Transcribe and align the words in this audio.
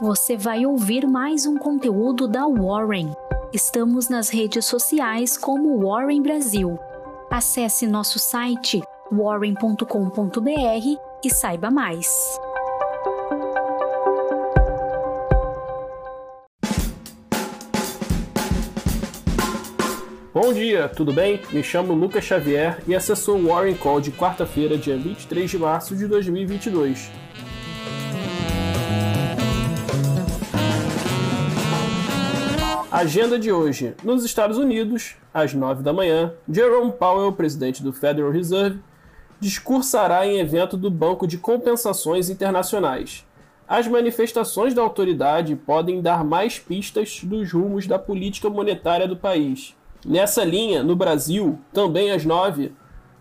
você 0.00 0.34
vai 0.34 0.64
ouvir 0.64 1.06
mais 1.06 1.44
um 1.44 1.58
conteúdo 1.58 2.26
da 2.26 2.46
Warren. 2.46 3.12
Estamos 3.52 4.08
nas 4.08 4.30
redes 4.30 4.64
sociais 4.64 5.36
como 5.36 5.78
Warren 5.86 6.22
Brasil. 6.22 6.78
Acesse 7.30 7.86
nosso 7.86 8.18
site 8.18 8.80
warren.com.br 9.12 9.84
e 11.22 11.30
saiba 11.30 11.70
mais. 11.70 12.08
Bom 20.32 20.54
dia, 20.54 20.88
tudo 20.88 21.12
bem? 21.12 21.42
Me 21.52 21.62
chamo 21.62 21.92
Lucas 21.92 22.24
Xavier 22.24 22.82
e 22.88 22.94
acessou 22.94 23.36
o 23.36 23.48
Warren 23.48 23.74
Call 23.74 24.00
de 24.00 24.10
quarta-feira, 24.10 24.78
dia 24.78 24.96
23 24.96 25.50
de 25.50 25.58
março 25.58 25.94
de 25.94 26.06
2022. 26.06 27.29
Agenda 32.90 33.38
de 33.38 33.52
hoje. 33.52 33.94
Nos 34.02 34.24
Estados 34.24 34.58
Unidos, 34.58 35.14
às 35.32 35.54
9 35.54 35.80
da 35.80 35.92
manhã, 35.92 36.34
Jerome 36.50 36.90
Powell, 36.90 37.32
presidente 37.32 37.84
do 37.84 37.92
Federal 37.92 38.32
Reserve, 38.32 38.80
discursará 39.38 40.26
em 40.26 40.40
evento 40.40 40.76
do 40.76 40.90
Banco 40.90 41.24
de 41.24 41.38
Compensações 41.38 42.28
Internacionais. 42.28 43.24
As 43.68 43.86
manifestações 43.86 44.74
da 44.74 44.82
autoridade 44.82 45.54
podem 45.54 46.02
dar 46.02 46.24
mais 46.24 46.58
pistas 46.58 47.20
dos 47.22 47.52
rumos 47.52 47.86
da 47.86 47.96
política 47.96 48.50
monetária 48.50 49.06
do 49.06 49.16
país. 49.16 49.76
Nessa 50.04 50.42
linha, 50.42 50.82
no 50.82 50.96
Brasil, 50.96 51.60
também 51.72 52.10
às 52.10 52.24
nove, 52.24 52.72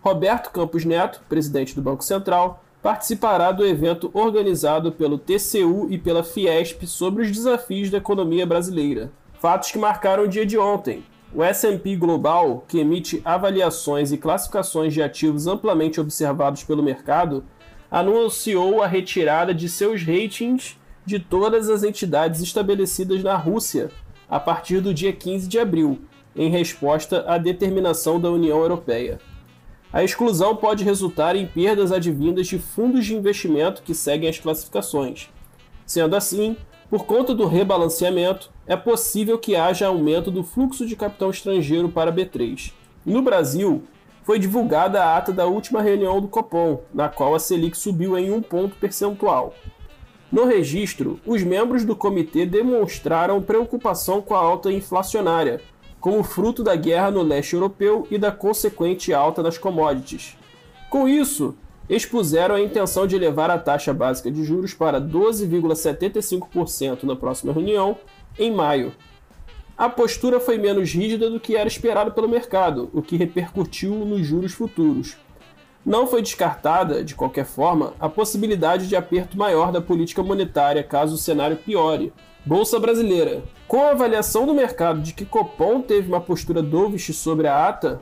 Roberto 0.02 0.50
Campos 0.50 0.84
Neto, 0.84 1.22
presidente 1.30 1.76
do 1.76 1.82
Banco 1.84 2.04
Central, 2.04 2.64
participará 2.82 3.52
do 3.52 3.64
evento 3.64 4.10
organizado 4.16 4.92
pelo 4.92 5.20
TCU 5.20 5.86
e 5.92 5.98
pela 6.00 6.24
Fiesp 6.24 6.88
sobre 6.88 7.22
os 7.22 7.32
desafios 7.32 7.92
da 7.92 8.00
economia 8.00 8.48
brasileira. 8.48 9.12
Fatos 9.40 9.72
que 9.72 9.78
marcaram 9.78 10.26
o 10.26 10.28
dia 10.28 10.46
de 10.46 10.58
ontem. 10.58 11.02
O 11.34 11.42
S&P 11.42 11.96
Global, 11.96 12.66
que 12.68 12.80
emite 12.80 13.22
avaliações 13.24 14.12
e 14.12 14.18
classificações 14.18 14.94
de 14.94 15.02
ativos 15.02 15.48
amplamente 15.48 16.02
observados 16.02 16.64
pelo 16.64 16.84
mercado, 16.84 17.46
anunciou 17.90 18.84
a 18.84 18.88
retirada 18.88 19.54
de 19.54 19.70
seus 19.70 20.04
ratings 20.04 20.78
de 21.06 21.20
todas 21.20 21.70
as 21.70 21.84
entidades 21.84 22.42
estabelecidas 22.42 23.24
na 23.24 23.38
Rússia 23.38 23.90
a 24.30 24.42
partir 24.42 24.82
do 24.82 24.94
dia 24.94 25.14
15 25.14 25.48
de 25.48 25.58
abril, 25.58 26.02
em 26.36 26.50
resposta 26.50 27.24
à 27.26 27.38
determinação 27.38 28.20
da 28.20 28.30
União 28.30 28.60
Europeia. 28.60 29.20
A 29.92 30.04
exclusão 30.04 30.56
pode 30.56 30.84
resultar 30.84 31.36
em 31.38 31.48
perdas 31.48 31.94
advindas 31.94 32.46
de 32.46 32.60
fundos 32.60 33.06
de 33.06 33.16
investimento 33.16 33.84
que 33.84 33.96
seguem 33.96 34.30
as 34.30 34.38
classificações. 34.38 35.30
Sendo 35.86 36.16
assim, 36.16 36.58
por 36.90 37.06
conta 37.06 37.36
do 37.36 37.46
rebalanceamento, 37.46 38.50
é 38.66 38.76
possível 38.76 39.38
que 39.38 39.56
haja 39.56 39.88
aumento 39.88 40.32
do 40.32 40.44
fluxo 40.44 40.86
de 40.88 40.96
capital 40.96 41.30
estrangeiro 41.30 41.90
para 41.90 42.12
B3. 42.12 42.74
No 43.06 43.22
Brasil, 43.22 43.84
foi 44.24 44.40
divulgada 44.40 45.04
a 45.04 45.18
ata 45.18 45.32
da 45.32 45.46
última 45.46 45.82
reunião 45.82 46.20
do 46.20 46.28
Copom, 46.28 46.82
na 46.94 47.08
qual 47.08 47.36
a 47.36 47.40
Selic 47.40 47.78
subiu 47.78 48.18
em 48.18 48.32
um 48.32 48.42
ponto 48.42 48.76
percentual. 48.76 49.54
No 50.32 50.46
registro, 50.46 51.20
os 51.26 51.44
membros 51.44 51.86
do 51.86 51.96
comitê 51.96 52.46
demonstraram 52.46 53.42
preocupação 53.42 54.22
com 54.22 54.36
a 54.36 54.40
alta 54.40 54.72
inflacionária, 54.72 55.62
como 56.00 56.24
fruto 56.24 56.64
da 56.64 56.76
guerra 56.76 57.12
no 57.12 57.22
leste 57.22 57.54
europeu 57.54 58.08
e 58.10 58.18
da 58.18 58.32
consequente 58.32 59.14
alta 59.14 59.44
das 59.44 59.58
commodities. 59.58 60.38
Com 60.90 61.08
isso, 61.08 61.56
expuseram 61.90 62.56
a 62.56 62.62
intenção 62.62 63.08
de 63.08 63.16
elevar 63.16 63.50
a 63.50 63.58
taxa 63.58 63.94
básica 63.94 64.30
de 64.30 64.44
juros 64.44 64.74
para 64.74 65.02
12,75% 65.02 67.04
na 67.04 67.16
próxima 67.16 67.52
reunião, 67.52 67.98
em 68.38 68.52
maio. 68.52 68.94
A 69.78 69.90
postura 69.90 70.40
foi 70.40 70.58
menos 70.58 70.92
rígida 70.92 71.30
do 71.30 71.40
que 71.40 71.56
era 71.56 71.68
esperado 71.68 72.12
pelo 72.12 72.28
mercado, 72.28 72.90
o 72.94 73.02
que 73.02 73.16
repercutiu 73.16 73.96
nos 73.96 74.28
juros 74.28 74.54
futuros. 74.54 75.16
Não 75.86 76.06
foi 76.06 76.22
descartada, 76.22 77.04
de 77.04 77.16
qualquer 77.16 77.46
forma, 77.46 77.94
a 78.00 78.10
possibilidade 78.10 78.88
de 78.88 78.96
aperto 78.96 79.38
maior 79.38 79.72
da 79.72 79.82
política 79.82 80.22
monetária 80.22 80.84
caso 80.84 81.16
o 81.16 81.18
cenário 81.18 81.56
piore, 81.56 82.12
Bolsa 82.46 82.80
Brasileira. 82.80 83.42
Com 83.68 83.84
a 83.84 83.92
avaliação 83.92 84.46
do 84.46 84.54
mercado 84.54 85.02
de 85.02 85.14
que 85.14 85.26
Copom 85.26 85.82
teve 85.82 86.10
uma 86.10 86.20
postura 86.20 86.62
dovish 86.62 87.16
sobre 87.16 87.48
a 87.48 87.68
ata, 87.68 88.02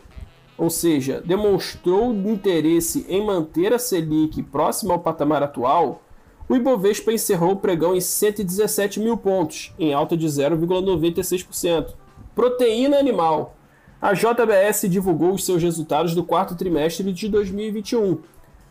ou 0.58 0.70
seja, 0.70 1.22
demonstrou 1.24 2.12
interesse 2.14 3.06
em 3.08 3.24
manter 3.24 3.74
a 3.74 3.80
Selic 3.80 4.42
próxima 4.44 4.94
ao 4.94 5.00
patamar 5.00 5.44
atual, 5.44 6.02
o 6.50 6.56
Ibovespa 6.56 7.12
encerrou 7.12 7.52
o 7.52 7.58
pregão 7.58 7.96
em 7.96 8.02
117 8.02 9.00
mil 9.00 9.18
pontos, 9.18 9.74
em 9.78 9.94
alta 9.94 10.16
de 10.16 10.26
0,96%. 10.26 11.94
Proteína 12.34 12.98
animal. 12.98 13.56
A 14.02 14.14
JBS 14.14 14.90
divulgou 14.90 15.34
os 15.34 15.46
seus 15.46 15.62
resultados 15.62 16.16
do 16.16 16.24
quarto 16.24 16.56
trimestre 16.56 17.12
de 17.12 17.28
2021. 17.28 18.20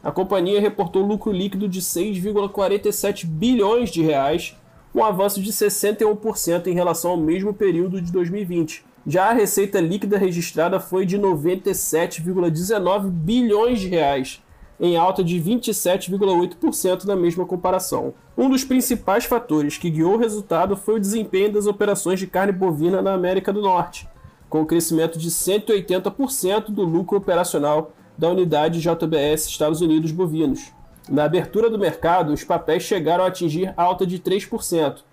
A 0.03 0.11
companhia 0.11 0.61
reportou 0.61 1.05
lucro 1.05 1.33
líquido 1.33 1.69
de 1.69 1.83
6,47 1.83 3.27
bilhões 3.27 3.91
de 3.91 4.03
reais, 4.03 4.57
um 4.95 5.05
avanço 5.05 5.43
de 5.43 5.53
61% 5.53 6.69
em 6.69 6.75
relação 6.75 7.11
ao 7.11 7.17
mesmo 7.17 7.53
período 7.53 8.01
de 8.01 8.11
2020. 8.11 8.85
Já 9.09 9.31
a 9.31 9.33
receita 9.33 9.79
líquida 9.79 10.19
registrada 10.19 10.81
foi 10.81 11.07
de 11.07 11.17
97,19 11.17 13.09
bilhões 13.09 13.79
de 13.79 13.87
reais, 13.87 14.43
em 14.81 14.97
alta 14.97 15.23
de 15.23 15.41
27,8% 15.41 17.05
na 17.05 17.15
mesma 17.15 17.47
comparação. 17.47 18.15
Um 18.37 18.51
dos 18.51 18.65
principais 18.65 19.25
fatores 19.25 19.79
que 19.79 19.91
guiou 19.91 20.15
o 20.15 20.19
resultado 20.19 20.77
foi 20.77 20.97
o 20.97 21.01
desempenho 21.01 21.53
das 21.53 21.69
operações 21.69 22.19
de 22.19 22.27
carne 22.27 22.51
bovina 22.51 23.01
na 23.01 23.15
América 23.15 23.53
do 23.53 23.63
Norte, 23.63 24.09
com 24.51 24.63
o 24.63 24.67
crescimento 24.67 25.21
de 25.21 25.31
180% 25.31 26.71
do 26.71 26.83
lucro 26.83 27.17
operacional 27.17 27.93
da 28.19 28.29
unidade 28.29 28.81
JBS 28.81 29.47
Estados 29.47 29.81
Unidos 29.81 30.11
Bovinos. 30.11 30.73
Na 31.09 31.23
abertura 31.23 31.71
do 31.71 31.79
mercado, 31.79 32.33
os 32.33 32.43
papéis 32.43 32.83
chegaram 32.83 33.23
a 33.23 33.29
atingir 33.29 33.73
alta 33.77 34.05
de 34.05 34.19
3%, 34.19 35.05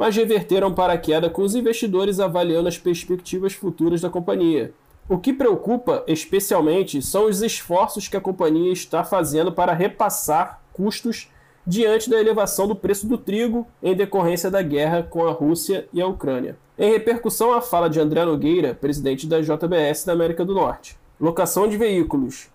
mas 0.00 0.16
reverteram 0.16 0.72
para 0.72 0.94
a 0.94 0.98
queda 0.98 1.28
com 1.28 1.42
os 1.42 1.54
investidores 1.54 2.20
avaliando 2.20 2.66
as 2.66 2.78
perspectivas 2.78 3.52
futuras 3.52 4.00
da 4.00 4.08
companhia. 4.08 4.72
O 5.06 5.18
que 5.18 5.30
preocupa 5.30 6.02
especialmente 6.06 7.02
são 7.02 7.26
os 7.26 7.42
esforços 7.42 8.08
que 8.08 8.16
a 8.16 8.20
companhia 8.20 8.72
está 8.72 9.04
fazendo 9.04 9.52
para 9.52 9.74
repassar 9.74 10.62
custos 10.72 11.30
diante 11.66 12.08
da 12.08 12.18
elevação 12.18 12.66
do 12.66 12.74
preço 12.74 13.06
do 13.06 13.18
trigo 13.18 13.66
em 13.82 13.94
decorrência 13.94 14.50
da 14.50 14.62
guerra 14.62 15.02
com 15.02 15.28
a 15.28 15.32
Rússia 15.32 15.86
e 15.92 16.00
a 16.00 16.06
Ucrânia. 16.06 16.56
Em 16.78 16.90
repercussão 16.90 17.52
à 17.52 17.60
fala 17.60 17.90
de 17.90 18.00
André 18.00 18.24
Nogueira, 18.24 18.72
presidente 18.72 19.26
da 19.26 19.42
JBS 19.42 20.06
da 20.06 20.14
América 20.14 20.46
do 20.46 20.54
Norte. 20.54 20.96
Locação 21.20 21.68
de 21.68 21.76
veículos. 21.76 22.48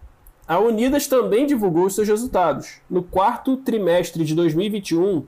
A 0.47 0.57
Unidas 0.57 1.05
também 1.05 1.45
divulgou 1.45 1.91
seus 1.91 2.07
resultados. 2.07 2.79
No 2.89 3.03
quarto 3.03 3.55
trimestre 3.57 4.25
de 4.25 4.33
2021, 4.33 5.27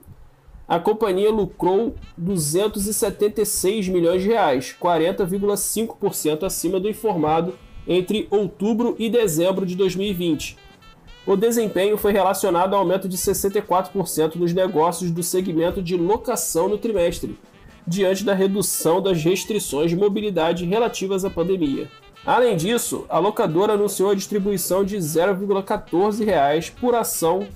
a 0.68 0.78
companhia 0.78 1.30
lucrou 1.30 1.94
276 2.18 3.88
milhões 3.88 4.20
de 4.20 4.28
reais, 4.28 4.76
40,5% 4.78 6.42
acima 6.44 6.78
do 6.78 6.90
informado 6.90 7.54
entre 7.86 8.28
outubro 8.30 8.94
e 8.98 9.08
dezembro 9.08 9.64
de 9.64 9.74
2020. 9.74 10.58
O 11.26 11.36
desempenho 11.36 11.96
foi 11.96 12.12
relacionado 12.12 12.74
ao 12.74 12.80
aumento 12.80 13.08
de 13.08 13.16
64% 13.16 14.36
nos 14.36 14.52
negócios 14.52 15.10
do 15.10 15.22
segmento 15.22 15.82
de 15.82 15.96
locação 15.96 16.68
no 16.68 16.76
trimestre, 16.76 17.38
diante 17.86 18.22
da 18.22 18.34
redução 18.34 19.00
das 19.00 19.24
restrições 19.24 19.90
de 19.90 19.96
mobilidade 19.96 20.66
relativas 20.66 21.24
à 21.24 21.30
pandemia. 21.30 21.90
Além 22.26 22.56
disso, 22.56 23.06
a 23.08 23.18
locadora 23.18 23.72
anunciou 23.72 24.10
a 24.10 24.14
distribuição 24.14 24.84
de 24.84 24.96
R$ 24.96 25.00
0,14 25.00 26.72
por 26.78 26.94
ação 26.94 27.46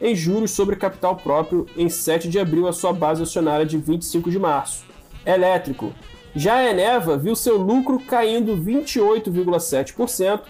em 0.00 0.14
juros 0.14 0.52
sobre 0.52 0.76
capital 0.76 1.16
próprio 1.16 1.66
em 1.76 1.88
7 1.88 2.28
de 2.28 2.38
abril 2.38 2.68
a 2.68 2.72
sua 2.72 2.92
base 2.92 3.20
acionária 3.22 3.66
de 3.66 3.76
25 3.76 4.30
de 4.30 4.38
março. 4.38 4.84
Elétrico. 5.26 5.92
Já 6.34 6.56
a 6.56 6.70
Eneva 6.70 7.16
viu 7.16 7.34
seu 7.34 7.56
lucro 7.56 7.98
caindo 7.98 8.54
28,7% 8.56 10.42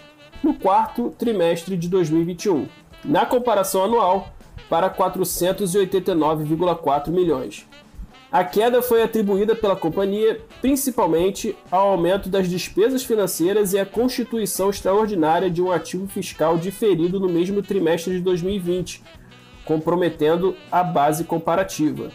no 0.42 0.54
quarto 0.54 1.14
trimestre 1.18 1.76
de 1.76 1.88
2021, 1.88 2.66
na 3.04 3.24
comparação 3.26 3.84
anual, 3.84 4.32
para 4.68 4.90
489,4 4.90 7.08
milhões. 7.08 7.66
A 8.30 8.44
queda 8.44 8.82
foi 8.82 9.02
atribuída 9.02 9.56
pela 9.56 9.74
companhia 9.74 10.38
principalmente 10.60 11.56
ao 11.70 11.92
aumento 11.92 12.28
das 12.28 12.46
despesas 12.46 13.02
financeiras 13.02 13.72
e 13.72 13.78
à 13.78 13.86
constituição 13.86 14.68
extraordinária 14.68 15.48
de 15.48 15.62
um 15.62 15.72
ativo 15.72 16.06
fiscal 16.06 16.58
diferido 16.58 17.18
no 17.18 17.28
mesmo 17.28 17.62
trimestre 17.62 18.12
de 18.12 18.20
2020, 18.20 19.02
comprometendo 19.68 20.56
a 20.72 20.82
base 20.82 21.24
comparativa. 21.24 22.10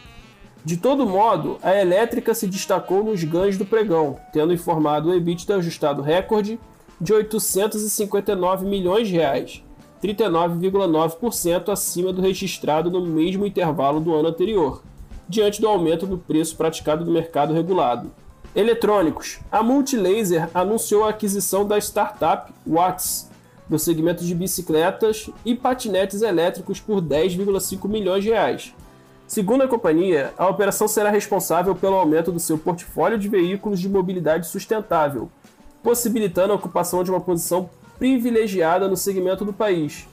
De 0.66 0.76
todo 0.76 1.06
modo, 1.06 1.60
a 1.62 1.80
elétrica 1.80 2.34
se 2.34 2.48
destacou 2.48 3.04
nos 3.04 3.24
ganhos 3.24 3.60
do 3.60 3.66
pregão, 3.66 4.18
tendo 4.34 4.52
informado 4.52 5.10
o 5.10 5.14
EBITDA 5.14 5.58
ajustado 5.58 6.02
recorde 6.02 6.60
de 7.00 7.14
859 7.14 8.66
milhões 8.66 9.08
de 9.08 9.14
reais, 9.14 9.64
39,9% 10.02 11.72
acima 11.72 12.12
do 12.12 12.22
registrado 12.22 12.90
no 12.90 13.06
mesmo 13.06 13.46
intervalo 13.46 14.00
do 14.00 14.16
ano 14.16 14.30
anterior 14.30 14.82
diante 15.30 15.62
do 15.62 15.68
aumento 15.68 16.08
do 16.08 16.18
preço 16.18 16.58
praticado 16.58 17.06
no 17.06 17.12
mercado 17.12 17.54
regulado. 17.54 18.12
Eletrônicos. 18.56 19.40
A 19.52 19.64
Multilaser 19.64 20.50
anunciou 20.54 21.06
a 21.06 21.10
aquisição 21.10 21.66
da 21.66 21.78
startup 21.78 22.52
Watts, 22.68 23.30
do 23.70 23.80
segmento 23.80 24.24
de 24.24 24.36
bicicletas 24.36 25.30
e 25.46 25.56
patinetes 25.56 26.22
elétricos 26.22 26.80
por 26.80 27.02
10,5 27.02 27.88
milhões 27.88 28.24
de 28.24 28.30
reais. 28.30 28.74
Segundo 29.28 29.64
a 29.64 29.68
companhia, 29.68 30.34
a 30.38 30.48
operação 30.48 30.88
será 30.88 31.10
responsável 31.10 31.74
pelo 31.74 31.96
aumento 31.96 32.32
do 32.32 32.40
seu 32.40 32.58
portfólio 32.58 33.18
de 33.18 33.30
veículos 33.30 33.80
de 33.80 33.90
mobilidade 33.90 34.48
sustentável, 34.48 35.30
possibilitando 35.82 36.54
a 36.54 36.56
ocupação 36.56 37.04
de 37.04 37.10
uma 37.10 37.22
posição 37.22 37.70
privilegiada 37.98 38.88
no 38.88 38.98
segmento 38.98 39.46
do 39.46 39.54
país, 39.54 40.08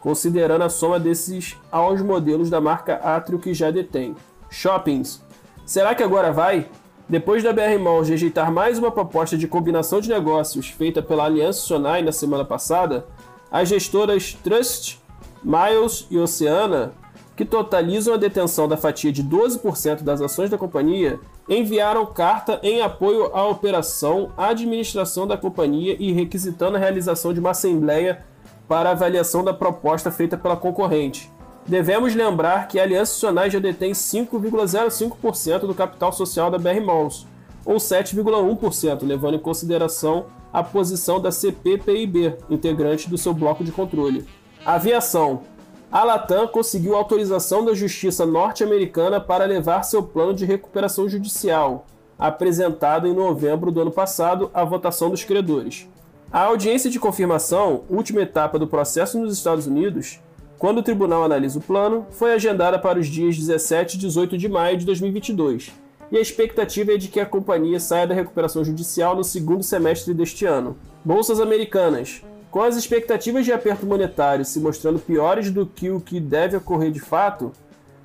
considerando 0.00 0.62
a 0.62 0.68
soma 0.68 0.98
desses 0.98 1.56
aos 1.70 2.02
modelos 2.02 2.50
da 2.50 2.60
marca 2.60 2.96
Atrio 2.96 3.38
que 3.38 3.54
já 3.54 3.70
detém. 3.70 4.14
Shoppings. 4.50 5.22
Será 5.64 5.94
que 5.94 6.02
agora 6.02 6.32
vai? 6.32 6.68
Depois 7.08 7.40
da 7.40 7.52
BR 7.52 7.78
Malls 7.80 8.08
rejeitar 8.08 8.50
mais 8.50 8.78
uma 8.78 8.90
proposta 8.90 9.38
de 9.38 9.46
combinação 9.46 10.00
de 10.00 10.08
negócios 10.08 10.66
feita 10.66 11.00
pela 11.00 11.24
Aliança 11.24 11.60
Sonai 11.60 12.02
na 12.02 12.10
semana 12.10 12.44
passada, 12.44 13.06
as 13.48 13.68
gestoras 13.68 14.36
Trust, 14.42 15.00
Miles 15.40 16.08
e 16.10 16.18
Oceana, 16.18 16.94
que 17.36 17.44
totalizam 17.44 18.14
a 18.14 18.16
detenção 18.16 18.66
da 18.66 18.76
fatia 18.76 19.12
de 19.12 19.22
12% 19.22 20.02
das 20.02 20.20
ações 20.20 20.50
da 20.50 20.58
companhia, 20.58 21.20
enviaram 21.48 22.04
carta 22.06 22.58
em 22.60 22.82
apoio 22.82 23.26
à 23.32 23.46
operação, 23.46 24.32
à 24.36 24.48
administração 24.48 25.28
da 25.28 25.36
companhia 25.36 25.94
e 26.00 26.10
requisitando 26.10 26.76
a 26.76 26.80
realização 26.80 27.32
de 27.32 27.38
uma 27.38 27.50
assembleia 27.50 28.24
para 28.66 28.90
avaliação 28.90 29.44
da 29.44 29.54
proposta 29.54 30.10
feita 30.10 30.36
pela 30.36 30.56
concorrente. 30.56 31.30
Devemos 31.68 32.14
lembrar 32.14 32.68
que 32.68 32.78
a 32.78 32.84
Aliança 32.84 33.14
Sonai 33.14 33.50
já 33.50 33.58
detém 33.58 33.90
5,05% 33.90 35.60
do 35.60 35.74
capital 35.74 36.12
social 36.12 36.48
da 36.48 36.58
BR 36.58 36.80
Malls, 36.80 37.26
ou 37.64 37.76
7,1%, 37.76 39.04
levando 39.04 39.34
em 39.34 39.40
consideração 39.40 40.26
a 40.52 40.62
posição 40.62 41.20
da 41.20 41.32
CPPIB, 41.32 42.36
integrante 42.48 43.10
do 43.10 43.18
seu 43.18 43.34
bloco 43.34 43.64
de 43.64 43.72
controle. 43.72 44.24
Aviação. 44.64 45.42
A 45.90 46.04
Latam 46.04 46.46
conseguiu 46.46 46.94
autorização 46.94 47.64
da 47.64 47.74
Justiça 47.74 48.24
norte-americana 48.24 49.20
para 49.20 49.44
levar 49.44 49.82
seu 49.82 50.02
plano 50.02 50.34
de 50.34 50.44
recuperação 50.44 51.08
judicial, 51.08 51.84
apresentado 52.16 53.08
em 53.08 53.14
novembro 53.14 53.72
do 53.72 53.80
ano 53.80 53.90
passado 53.90 54.50
à 54.54 54.64
votação 54.64 55.10
dos 55.10 55.24
credores. 55.24 55.88
A 56.30 56.44
audiência 56.44 56.90
de 56.90 57.00
confirmação, 57.00 57.82
última 57.88 58.22
etapa 58.22 58.58
do 58.58 58.66
processo 58.66 59.18
nos 59.18 59.36
Estados 59.36 59.66
Unidos, 59.66 60.20
quando 60.66 60.78
o 60.78 60.82
tribunal 60.82 61.22
analisa 61.22 61.60
o 61.60 61.62
plano, 61.62 62.08
foi 62.10 62.32
agendada 62.32 62.76
para 62.76 62.98
os 62.98 63.06
dias 63.06 63.36
17 63.36 63.94
e 63.94 64.00
18 64.00 64.36
de 64.36 64.48
maio 64.48 64.76
de 64.76 64.84
2022, 64.84 65.70
e 66.10 66.18
a 66.18 66.20
expectativa 66.20 66.92
é 66.92 66.96
de 66.96 67.06
que 67.06 67.20
a 67.20 67.24
companhia 67.24 67.78
saia 67.78 68.04
da 68.04 68.16
recuperação 68.16 68.64
judicial 68.64 69.14
no 69.14 69.22
segundo 69.22 69.62
semestre 69.62 70.12
deste 70.12 70.44
ano. 70.44 70.76
Bolsas 71.04 71.38
americanas. 71.38 72.20
Com 72.50 72.62
as 72.62 72.74
expectativas 72.74 73.44
de 73.44 73.52
aperto 73.52 73.86
monetário 73.86 74.44
se 74.44 74.58
mostrando 74.58 74.98
piores 74.98 75.52
do 75.52 75.66
que 75.66 75.88
o 75.88 76.00
que 76.00 76.18
deve 76.18 76.56
ocorrer 76.56 76.90
de 76.90 76.98
fato, 76.98 77.52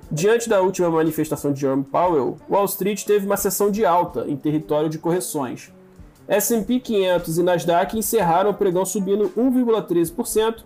diante 0.08 0.48
da 0.48 0.62
última 0.62 0.88
manifestação 0.88 1.52
de 1.52 1.62
Jerome 1.62 1.82
Powell, 1.82 2.36
Wall 2.48 2.66
Street 2.66 3.02
teve 3.02 3.26
uma 3.26 3.36
sessão 3.36 3.72
de 3.72 3.84
alta 3.84 4.24
em 4.28 4.36
território 4.36 4.88
de 4.88 4.98
correções. 4.98 5.72
S&P 6.28 6.78
500 6.78 7.38
e 7.38 7.42
Nasdaq 7.42 7.98
encerraram 7.98 8.50
o 8.50 8.54
pregão 8.54 8.84
subindo 8.84 9.32
1,13% 9.36 10.62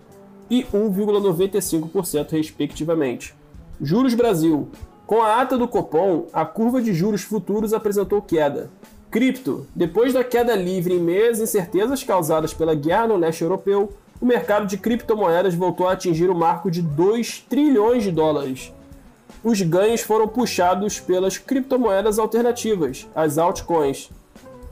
e 0.51 0.63
1,95%, 0.65 2.31
respectivamente. 2.31 3.35
Juros 3.81 4.15
Brasil. 4.15 4.69
Com 5.07 5.23
a 5.23 5.41
ata 5.41 5.57
do 5.57 5.69
Copom, 5.69 6.27
a 6.33 6.45
curva 6.45 6.81
de 6.81 6.93
juros 6.93 7.23
futuros 7.23 7.73
apresentou 7.73 8.21
queda. 8.21 8.71
Cripto. 9.11 9.67
Depois 9.75 10.13
da 10.13 10.25
queda 10.25 10.57
livre 10.57 10.95
em 10.95 11.01
meio 11.01 11.31
às 11.31 11.39
incertezas 11.39 12.03
causadas 12.03 12.53
pela 12.53 12.75
guerra 12.75 13.09
no 13.09 13.17
leste 13.17 13.43
europeu, 13.43 13.93
o 14.21 14.27
mercado 14.27 14.67
de 14.67 14.79
criptomoedas 14.79 15.55
voltou 15.55 15.89
a 15.89 15.93
atingir 15.93 16.31
o 16.31 16.35
marco 16.35 16.71
de 16.71 16.83
2 16.83 17.45
trilhões 17.49 18.03
de 18.03 18.11
dólares. 18.11 18.73
Os 19.45 19.61
ganhos 19.61 20.01
foram 20.01 20.27
puxados 20.27 20.99
pelas 20.99 21.39
criptomoedas 21.39 22.19
alternativas, 22.19 23.07
as 23.15 23.39
altcoins, 23.39 24.11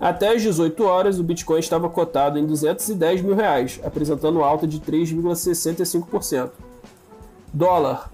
até 0.00 0.34
às 0.34 0.42
18 0.42 0.84
horas, 0.84 1.18
o 1.18 1.22
Bitcoin 1.22 1.58
estava 1.58 1.88
cotado 1.88 2.38
em 2.38 2.46
210 2.46 3.22
mil 3.22 3.34
reais, 3.34 3.80
apresentando 3.84 4.42
alta 4.42 4.66
de 4.66 4.80
3,65%. 4.80 6.50
Dólar. 7.52 8.10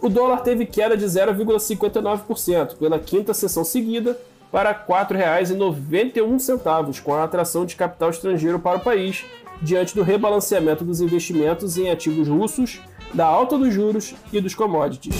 O 0.00 0.08
dólar 0.08 0.40
teve 0.40 0.66
queda 0.66 0.96
de 0.96 1.04
0,59% 1.04 2.76
pela 2.76 2.98
quinta 2.98 3.34
sessão 3.34 3.64
seguida 3.64 4.18
para 4.50 4.70
R$ 4.70 4.78
4,91, 4.88 7.02
com 7.02 7.14
a 7.14 7.24
atração 7.24 7.64
de 7.64 7.76
capital 7.76 8.10
estrangeiro 8.10 8.58
para 8.58 8.78
o 8.78 8.80
país, 8.80 9.24
diante 9.62 9.94
do 9.94 10.02
rebalanceamento 10.02 10.84
dos 10.84 11.00
investimentos 11.00 11.78
em 11.78 11.90
ativos 11.90 12.28
russos, 12.28 12.80
da 13.14 13.26
alta 13.26 13.56
dos 13.56 13.72
juros 13.72 14.14
e 14.32 14.40
dos 14.40 14.54
commodities. 14.54 15.14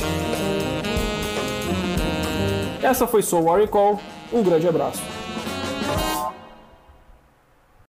Essa 2.82 3.06
foi 3.06 3.22
sua 3.22 3.40
Warren 3.40 3.68
Call. 3.68 4.00
Um 4.32 4.42
grande 4.42 4.66
abraço. 4.66 5.21